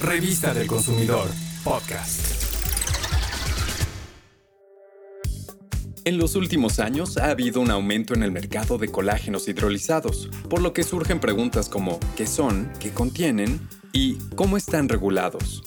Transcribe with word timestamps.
Revista 0.00 0.54
del 0.54 0.68
Consumidor, 0.68 1.28
podcast. 1.64 2.44
En 6.04 6.18
los 6.18 6.36
últimos 6.36 6.78
años 6.78 7.16
ha 7.16 7.30
habido 7.30 7.60
un 7.60 7.72
aumento 7.72 8.14
en 8.14 8.22
el 8.22 8.30
mercado 8.30 8.78
de 8.78 8.88
colágenos 8.88 9.48
hidrolizados, 9.48 10.30
por 10.48 10.62
lo 10.62 10.72
que 10.72 10.84
surgen 10.84 11.18
preguntas 11.18 11.68
como 11.68 11.98
¿qué 12.16 12.28
son? 12.28 12.70
¿qué 12.78 12.92
contienen? 12.92 13.60
y 13.92 14.14
¿cómo 14.36 14.56
están 14.56 14.88
regulados? 14.88 15.64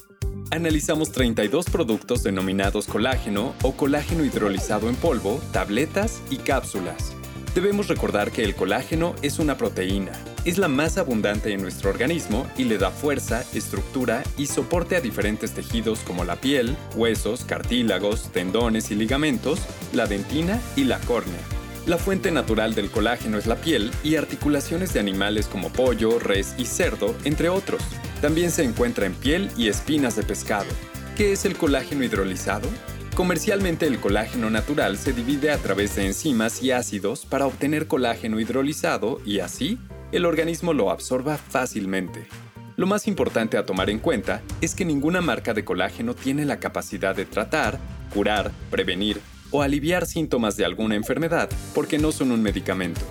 Analizamos 0.49 1.11
32 1.11 1.65
productos 1.65 2.23
denominados 2.23 2.87
colágeno 2.87 3.53
o 3.63 3.73
colágeno 3.73 4.23
hidrolizado 4.23 4.87
en 4.87 4.95
polvo, 4.95 5.41
tabletas 5.51 6.21
y 6.29 6.37
cápsulas. 6.37 7.13
Debemos 7.53 7.89
recordar 7.89 8.31
que 8.31 8.45
el 8.45 8.55
colágeno 8.55 9.13
es 9.21 9.39
una 9.39 9.57
proteína, 9.57 10.13
es 10.45 10.57
la 10.57 10.67
más 10.67 10.97
abundante 10.97 11.53
en 11.53 11.61
nuestro 11.61 11.89
organismo 11.89 12.47
y 12.57 12.63
le 12.63 12.77
da 12.77 12.89
fuerza, 12.89 13.43
estructura 13.53 14.23
y 14.37 14.47
soporte 14.47 14.95
a 14.95 15.01
diferentes 15.01 15.51
tejidos 15.51 15.99
como 15.99 16.23
la 16.23 16.35
piel, 16.35 16.75
huesos, 16.95 17.43
cartílagos, 17.43 18.31
tendones 18.31 18.91
y 18.91 18.95
ligamentos, 18.95 19.59
la 19.93 20.07
dentina 20.07 20.59
y 20.75 20.85
la 20.85 20.99
córnea. 20.99 21.39
La 21.85 21.97
fuente 21.97 22.31
natural 22.31 22.75
del 22.75 22.91
colágeno 22.91 23.37
es 23.37 23.47
la 23.47 23.55
piel 23.55 23.91
y 24.03 24.15
articulaciones 24.15 24.93
de 24.93 24.99
animales 24.99 25.47
como 25.47 25.69
pollo, 25.69 26.19
res 26.19 26.53
y 26.57 26.65
cerdo, 26.65 27.15
entre 27.23 27.49
otros. 27.49 27.81
También 28.21 28.51
se 28.51 28.63
encuentra 28.63 29.05
en 29.05 29.15
piel 29.15 29.49
y 29.57 29.67
espinas 29.67 30.15
de 30.15 30.23
pescado. 30.23 30.69
¿Qué 31.17 31.31
es 31.33 31.45
el 31.45 31.55
colágeno 31.55 32.03
hidrolizado? 32.03 32.67
Comercialmente 33.15 33.87
el 33.87 33.99
colágeno 33.99 34.49
natural 34.49 34.97
se 34.97 35.11
divide 35.11 35.51
a 35.51 35.57
través 35.57 35.95
de 35.95 36.05
enzimas 36.05 36.63
y 36.63 36.71
ácidos 36.71 37.25
para 37.25 37.45
obtener 37.45 37.87
colágeno 37.87 38.39
hidrolizado 38.39 39.19
y 39.25 39.39
así 39.39 39.77
el 40.11 40.25
organismo 40.25 40.73
lo 40.73 40.91
absorba 40.91 41.37
fácilmente. 41.37 42.27
Lo 42.75 42.87
más 42.87 43.07
importante 43.07 43.57
a 43.57 43.65
tomar 43.65 43.89
en 43.89 43.99
cuenta 43.99 44.41
es 44.61 44.75
que 44.75 44.85
ninguna 44.85 45.21
marca 45.21 45.53
de 45.53 45.63
colágeno 45.63 46.15
tiene 46.15 46.45
la 46.45 46.59
capacidad 46.59 47.15
de 47.15 47.25
tratar, 47.25 47.79
curar, 48.13 48.51
prevenir 48.69 49.21
o 49.51 49.61
aliviar 49.61 50.05
síntomas 50.05 50.57
de 50.57 50.65
alguna 50.65 50.95
enfermedad 50.95 51.49
porque 51.73 51.97
no 51.97 52.11
son 52.11 52.31
un 52.31 52.41
medicamento. 52.41 53.01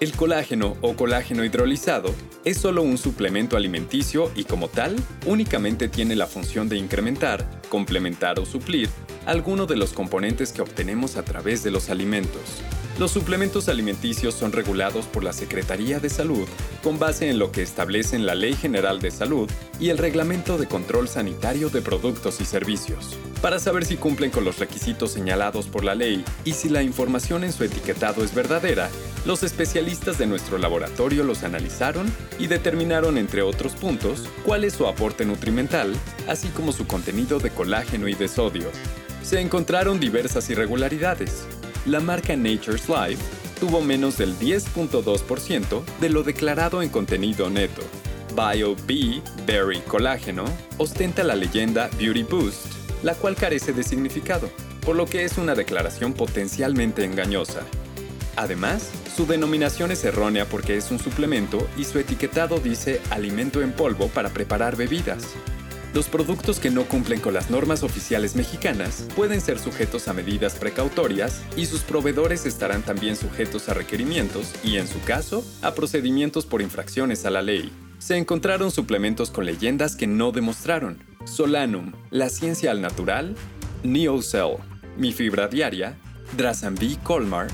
El 0.00 0.12
colágeno 0.12 0.76
o 0.80 0.94
colágeno 0.94 1.44
hidrolizado 1.44 2.12
es 2.44 2.58
solo 2.58 2.82
un 2.82 2.98
suplemento 2.98 3.56
alimenticio 3.56 4.32
y 4.34 4.44
como 4.44 4.68
tal 4.68 4.96
únicamente 5.26 5.88
tiene 5.88 6.16
la 6.16 6.26
función 6.26 6.68
de 6.68 6.76
incrementar, 6.76 7.48
complementar 7.68 8.40
o 8.40 8.44
suplir 8.46 8.88
alguno 9.26 9.66
de 9.66 9.76
los 9.76 9.92
componentes 9.92 10.52
que 10.52 10.62
obtenemos 10.62 11.16
a 11.16 11.24
través 11.24 11.62
de 11.62 11.70
los 11.70 11.88
alimentos. 11.88 12.62
Los 13.02 13.10
suplementos 13.10 13.68
alimenticios 13.68 14.32
son 14.32 14.52
regulados 14.52 15.06
por 15.06 15.24
la 15.24 15.32
Secretaría 15.32 15.98
de 15.98 16.08
Salud 16.08 16.46
con 16.84 17.00
base 17.00 17.28
en 17.28 17.40
lo 17.40 17.50
que 17.50 17.60
establecen 17.60 18.26
la 18.26 18.36
Ley 18.36 18.54
General 18.54 19.00
de 19.00 19.10
Salud 19.10 19.50
y 19.80 19.88
el 19.88 19.98
Reglamento 19.98 20.56
de 20.56 20.68
Control 20.68 21.08
Sanitario 21.08 21.68
de 21.68 21.82
Productos 21.82 22.40
y 22.40 22.44
Servicios. 22.44 23.16
Para 23.40 23.58
saber 23.58 23.86
si 23.86 23.96
cumplen 23.96 24.30
con 24.30 24.44
los 24.44 24.60
requisitos 24.60 25.10
señalados 25.10 25.66
por 25.66 25.82
la 25.82 25.96
ley 25.96 26.24
y 26.44 26.52
si 26.52 26.68
la 26.68 26.84
información 26.84 27.42
en 27.42 27.52
su 27.52 27.64
etiquetado 27.64 28.22
es 28.22 28.36
verdadera, 28.36 28.88
los 29.26 29.42
especialistas 29.42 30.16
de 30.16 30.26
nuestro 30.26 30.56
laboratorio 30.56 31.24
los 31.24 31.42
analizaron 31.42 32.06
y 32.38 32.46
determinaron, 32.46 33.18
entre 33.18 33.42
otros 33.42 33.72
puntos, 33.72 34.28
cuál 34.44 34.62
es 34.62 34.74
su 34.74 34.86
aporte 34.86 35.24
nutrimental, 35.24 35.92
así 36.28 36.50
como 36.50 36.70
su 36.70 36.86
contenido 36.86 37.40
de 37.40 37.50
colágeno 37.50 38.06
y 38.06 38.14
de 38.14 38.28
sodio. 38.28 38.70
Se 39.24 39.40
encontraron 39.40 39.98
diversas 39.98 40.48
irregularidades, 40.50 41.46
la 41.86 42.00
marca 42.00 42.36
Nature's 42.36 42.88
Life 42.88 43.22
tuvo 43.58 43.80
menos 43.80 44.18
del 44.18 44.38
10.2% 44.38 45.82
de 46.00 46.08
lo 46.08 46.22
declarado 46.22 46.82
en 46.82 46.88
contenido 46.88 47.50
neto. 47.50 47.82
BioB 48.34 49.22
Berry 49.46 49.80
Colágeno 49.80 50.44
ostenta 50.78 51.22
la 51.22 51.34
leyenda 51.34 51.90
Beauty 51.98 52.22
Boost, 52.22 52.66
la 53.02 53.14
cual 53.14 53.36
carece 53.36 53.72
de 53.72 53.82
significado, 53.82 54.48
por 54.84 54.96
lo 54.96 55.06
que 55.06 55.24
es 55.24 55.38
una 55.38 55.54
declaración 55.54 56.12
potencialmente 56.12 57.04
engañosa. 57.04 57.60
Además, 58.36 58.90
su 59.14 59.26
denominación 59.26 59.92
es 59.92 60.04
errónea 60.04 60.46
porque 60.46 60.76
es 60.76 60.90
un 60.90 60.98
suplemento 60.98 61.68
y 61.76 61.84
su 61.84 61.98
etiquetado 61.98 62.58
dice 62.58 63.00
alimento 63.10 63.60
en 63.60 63.72
polvo 63.72 64.08
para 64.08 64.30
preparar 64.30 64.76
bebidas, 64.76 65.24
los 65.94 66.08
productos 66.08 66.58
que 66.58 66.70
no 66.70 66.84
cumplen 66.84 67.20
con 67.20 67.34
las 67.34 67.50
normas 67.50 67.82
oficiales 67.82 68.34
mexicanas 68.34 69.06
pueden 69.14 69.40
ser 69.40 69.58
sujetos 69.58 70.08
a 70.08 70.14
medidas 70.14 70.54
precautorias 70.54 71.42
y 71.56 71.66
sus 71.66 71.82
proveedores 71.82 72.46
estarán 72.46 72.82
también 72.82 73.14
sujetos 73.14 73.68
a 73.68 73.74
requerimientos 73.74 74.52
y, 74.64 74.78
en 74.78 74.88
su 74.88 75.00
caso, 75.02 75.44
a 75.60 75.74
procedimientos 75.74 76.46
por 76.46 76.62
infracciones 76.62 77.26
a 77.26 77.30
la 77.30 77.42
ley. 77.42 77.70
Se 77.98 78.16
encontraron 78.16 78.70
suplementos 78.70 79.30
con 79.30 79.44
leyendas 79.44 79.94
que 79.94 80.06
no 80.06 80.32
demostraron. 80.32 81.04
Solanum, 81.24 81.92
La 82.10 82.30
Ciencia 82.30 82.70
al 82.70 82.80
Natural, 82.80 83.36
NeoCell, 83.82 84.56
Mi 84.96 85.12
Fibra 85.12 85.46
Diaria, 85.46 85.96
Drasambi 86.36 86.96
Colmar 87.04 87.48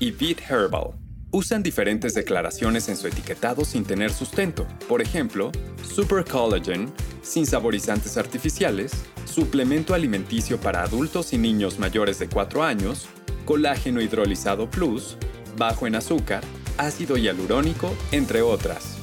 y 0.00 0.10
Beat 0.10 0.40
Herbal 0.50 1.01
usan 1.32 1.62
diferentes 1.62 2.12
declaraciones 2.12 2.90
en 2.90 2.96
su 2.96 3.08
etiquetado 3.08 3.64
sin 3.64 3.84
tener 3.84 4.12
sustento. 4.12 4.66
Por 4.86 5.00
ejemplo, 5.00 5.50
Super 5.82 6.24
Collagen, 6.24 6.92
sin 7.22 7.46
saborizantes 7.46 8.18
artificiales, 8.18 8.92
suplemento 9.24 9.94
alimenticio 9.94 10.60
para 10.60 10.82
adultos 10.82 11.32
y 11.32 11.38
niños 11.38 11.78
mayores 11.78 12.18
de 12.18 12.28
4 12.28 12.62
años, 12.62 13.08
colágeno 13.46 14.02
hidrolizado 14.02 14.70
plus, 14.70 15.16
bajo 15.56 15.86
en 15.86 15.96
azúcar, 15.96 16.44
ácido 16.76 17.16
hialurónico, 17.16 17.96
entre 18.12 18.42
otras. 18.42 18.96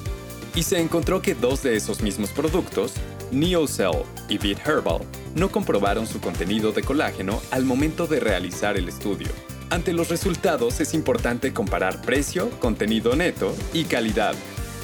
Y 0.54 0.64
se 0.64 0.80
encontró 0.80 1.24
que 1.24 1.34
dos 1.34 1.64
de 1.64 1.76
esos 1.76 2.02
mismos 2.02 2.30
productos, 2.30 2.94
NeoCell 3.32 4.04
y 4.30 4.38
Beat 4.38 4.68
Herbal, 4.68 5.02
no 5.36 5.50
comprobaron 5.50 6.06
su 6.06 6.20
contenido 6.20 6.72
de 6.72 6.84
colágeno 6.84 7.42
al 7.50 7.66
momento 7.66 8.06
de 8.06 8.20
realizar 8.20 8.78
el 8.78 8.88
estudio. 8.88 9.30
Ante 9.70 9.94
los 9.94 10.10
resultados 10.10 10.80
es 10.80 10.96
importante 10.96 11.54
comparar 11.54 12.02
precio, 12.02 12.50
contenido 12.60 13.16
neto 13.16 13.56
y 13.72 13.84
calidad. 13.84 14.34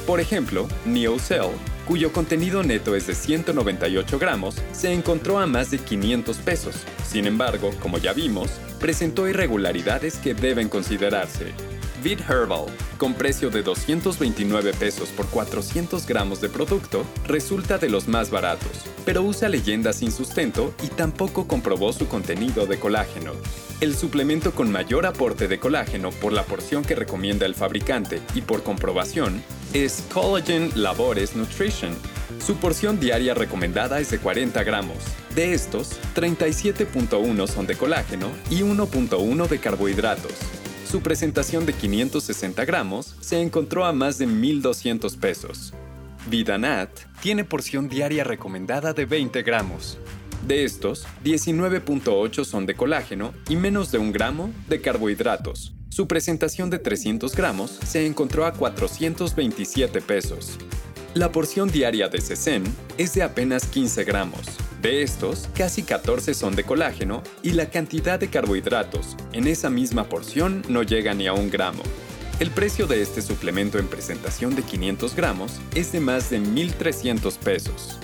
Por 0.06 0.20
ejemplo, 0.20 0.68
NeoCell, 0.86 1.50
cuyo 1.88 2.14
contenido 2.14 2.62
neto 2.62 2.96
es 2.96 3.08
de 3.08 3.16
198 3.16 4.20
gramos, 4.20 4.56
se 4.74 4.94
encontró 4.94 5.40
a 5.40 5.48
más 5.48 5.72
de 5.72 5.80
500 5.80 6.38
pesos. 6.38 6.76
Sin 7.04 7.26
embargo, 7.26 7.72
como 7.82 7.98
ya 7.98 8.14
vimos, 8.14 8.52
presentó 8.80 9.28
irregularidades 9.28 10.18
que 10.18 10.36
deben 10.36 10.70
considerarse. 10.70 11.75
Vid 12.04 12.20
Herbal, 12.30 12.66
con 12.98 13.14
precio 13.14 13.50
de 13.50 13.64
229 13.64 14.74
pesos 14.74 15.10
por 15.10 15.28
400 15.28 16.06
gramos 16.06 16.42
de 16.42 16.50
producto, 16.50 17.06
resulta 17.28 17.78
de 17.78 17.90
los 17.90 18.08
más 18.08 18.30
baratos, 18.30 18.72
pero 19.06 19.22
usa 19.22 19.50
leyendas 19.50 19.98
sin 19.98 20.12
sustento 20.12 20.74
y 20.84 20.88
tampoco 20.88 21.48
comprobó 21.48 21.94
su 21.94 22.08
contenido 22.08 22.66
de 22.66 22.80
colágeno. 22.80 23.34
El 23.82 23.96
suplemento 23.96 24.54
con 24.54 24.72
mayor 24.72 25.06
aporte 25.06 25.48
de 25.48 25.60
colágeno 25.60 26.12
por 26.12 26.32
la 26.32 26.44
porción 26.44 26.84
que 26.84 26.96
recomienda 26.96 27.46
el 27.46 27.56
fabricante 27.56 28.22
y 28.34 28.42
por 28.42 28.64
comprobación 28.64 29.44
es 29.74 30.04
Collagen 30.14 30.72
Labores 30.76 31.36
Nutrition. 31.36 31.94
Su 32.40 32.56
porción 32.56 33.00
diaria 33.00 33.34
recomendada 33.34 34.00
es 34.00 34.12
de 34.12 34.20
40 34.20 34.64
gramos. 34.64 34.98
De 35.36 35.54
estos, 35.54 36.00
37.1 36.16 37.48
son 37.48 37.68
de 37.68 37.76
colágeno 37.76 38.30
y 38.50 38.62
1.1 38.62 39.48
de 39.48 39.60
carbohidratos. 39.60 40.32
Su 40.90 41.02
presentación 41.02 41.66
de 41.66 41.74
560 41.74 42.64
gramos 42.64 43.16
se 43.20 43.42
encontró 43.42 43.86
a 43.86 43.92
más 43.92 44.18
de 44.20 44.28
1.200 44.28 45.18
pesos. 45.18 45.74
Vidanat 46.28 46.90
tiene 47.22 47.44
porción 47.44 47.90
diaria 47.90 48.24
recomendada 48.24 48.94
de 48.94 49.06
20 49.06 49.42
gramos. 49.42 49.98
De 50.48 50.64
estos, 50.64 51.08
19.8 51.24 52.46
son 52.46 52.68
de 52.68 52.76
colágeno 52.76 53.34
y 53.50 53.56
menos 53.56 53.92
de 53.92 53.98
un 53.98 54.12
gramo 54.12 54.52
de 54.70 54.80
carbohidratos. 54.80 55.74
Su 55.90 56.08
presentación 56.08 56.70
de 56.70 56.78
300 56.78 57.36
gramos 57.36 57.72
se 57.72 58.06
encontró 58.06 58.46
a 58.46 58.54
427 58.54 60.02
pesos. 60.02 60.58
La 61.16 61.32
porción 61.32 61.70
diaria 61.70 62.10
de 62.10 62.22
Cesen 62.22 62.64
es 62.98 63.14
de 63.16 63.24
apenas 63.24 63.66
15 63.66 64.04
gramos. 64.04 64.46
De 64.82 65.02
estos, 65.02 65.50
casi 65.56 65.84
14 65.84 66.34
son 66.34 66.56
de 66.56 66.64
colágeno 66.64 67.24
y 67.42 67.52
la 67.52 67.70
cantidad 67.70 68.20
de 68.20 68.30
carbohidratos 68.30 69.16
en 69.34 69.48
esa 69.48 69.70
misma 69.70 70.10
porción 70.10 70.64
no 70.70 70.84
llega 70.84 71.14
ni 71.14 71.28
a 71.28 71.34
un 71.34 71.50
gramo. 71.50 71.82
El 72.40 72.52
precio 72.52 72.86
de 72.86 73.02
este 73.02 73.22
suplemento 73.22 73.80
en 73.80 73.88
presentación 73.88 74.56
de 74.56 74.62
500 74.62 75.16
gramos 75.16 75.54
es 75.74 75.92
de 75.92 76.02
más 76.02 76.30
de 76.30 76.40
1.300 76.40 77.38
pesos. 77.38 77.98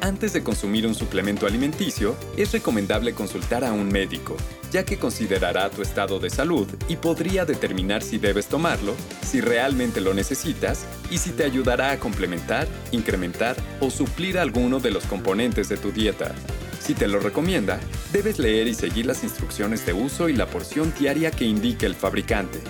Antes 0.00 0.32
de 0.32 0.42
consumir 0.42 0.86
un 0.86 0.94
suplemento 0.94 1.46
alimenticio, 1.46 2.16
es 2.36 2.52
recomendable 2.52 3.12
consultar 3.12 3.64
a 3.64 3.72
un 3.72 3.88
médico, 3.88 4.36
ya 4.70 4.84
que 4.84 4.98
considerará 4.98 5.70
tu 5.70 5.82
estado 5.82 6.18
de 6.18 6.30
salud 6.30 6.66
y 6.88 6.96
podría 6.96 7.44
determinar 7.44 8.02
si 8.02 8.18
debes 8.18 8.46
tomarlo, 8.46 8.94
si 9.22 9.40
realmente 9.40 10.00
lo 10.00 10.14
necesitas 10.14 10.86
y 11.10 11.18
si 11.18 11.30
te 11.30 11.44
ayudará 11.44 11.92
a 11.92 11.98
complementar, 11.98 12.66
incrementar 12.92 13.56
o 13.80 13.90
suplir 13.90 14.38
alguno 14.38 14.80
de 14.80 14.90
los 14.90 15.04
componentes 15.04 15.68
de 15.68 15.76
tu 15.76 15.92
dieta. 15.92 16.34
Si 16.80 16.94
te 16.94 17.08
lo 17.08 17.20
recomienda, 17.20 17.80
debes 18.12 18.38
leer 18.38 18.68
y 18.68 18.74
seguir 18.74 19.06
las 19.06 19.24
instrucciones 19.24 19.84
de 19.86 19.92
uso 19.92 20.28
y 20.28 20.34
la 20.34 20.46
porción 20.46 20.92
diaria 20.98 21.30
que 21.30 21.44
indique 21.44 21.86
el 21.86 21.94
fabricante. 21.94 22.60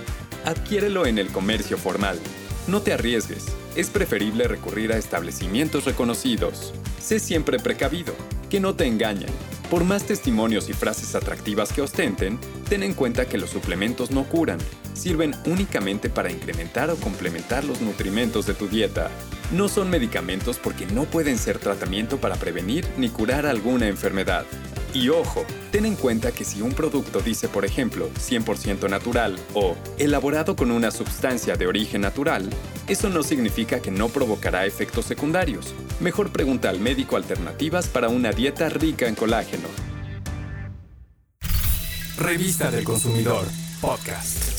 Adquiérelo 0.44 1.06
en 1.06 1.19
el 1.19 1.28
comercio 1.28 1.76
formal. 1.76 2.19
No 2.66 2.81
te 2.82 2.92
arriesgues 2.92 3.44
es 3.76 3.90
preferible 3.90 4.49
recurrir 4.49 4.90
a 4.92 4.96
establecimientos 4.96 5.84
reconocidos. 5.84 6.72
Sé 6.99 7.20
siempre 7.20 7.58
precavido, 7.58 8.14
que 8.49 8.58
no 8.58 8.75
te 8.75 8.87
engañen. 8.87 9.28
Por 9.70 9.82
más 9.82 10.04
testimonios 10.04 10.68
y 10.68 10.74
frases 10.74 11.16
atractivas 11.16 11.72
que 11.72 11.82
ostenten, 11.82 12.38
ten 12.68 12.84
en 12.84 12.94
cuenta 12.94 13.26
que 13.26 13.36
los 13.36 13.50
suplementos 13.50 14.12
no 14.12 14.22
curan, 14.22 14.58
sirven 14.94 15.34
únicamente 15.44 16.08
para 16.08 16.30
incrementar 16.30 16.88
o 16.90 16.96
complementar 16.96 17.64
los 17.64 17.80
nutrimentos 17.80 18.46
de 18.46 18.54
tu 18.54 18.68
dieta. 18.68 19.10
No 19.50 19.66
son 19.66 19.90
medicamentos 19.90 20.58
porque 20.62 20.86
no 20.86 21.04
pueden 21.04 21.36
ser 21.36 21.58
tratamiento 21.58 22.18
para 22.18 22.36
prevenir 22.36 22.86
ni 22.96 23.08
curar 23.08 23.44
alguna 23.44 23.88
enfermedad. 23.88 24.44
Y 24.96 25.10
ojo, 25.10 25.44
ten 25.72 25.84
en 25.84 25.94
cuenta 25.94 26.32
que 26.32 26.43
si 26.43 26.62
un 26.62 26.72
producto 26.72 27.20
dice, 27.20 27.48
por 27.48 27.66
ejemplo, 27.66 28.08
100% 28.14 28.88
natural 28.88 29.38
o 29.52 29.76
elaborado 29.98 30.56
con 30.56 30.70
una 30.70 30.90
sustancia 30.90 31.54
de 31.54 31.66
origen 31.66 32.00
natural, 32.00 32.48
eso 32.88 33.10
no 33.10 33.22
significa 33.22 33.81
que 33.81 33.90
no 33.90 34.08
provocará 34.08 34.64
efectos 34.64 35.04
secundarios. 35.04 35.75
Mejor 36.00 36.32
pregunta 36.32 36.70
al 36.70 36.81
médico 36.81 37.16
alternativas 37.16 37.88
para 37.88 38.08
una 38.08 38.32
dieta 38.32 38.70
rica 38.70 39.06
en 39.06 39.16
colágeno. 39.16 39.69
Revista 42.16 42.70
del 42.70 42.84
Consumidor, 42.84 43.44
podcast. 43.82 44.56